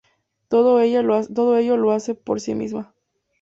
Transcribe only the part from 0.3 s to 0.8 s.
Todo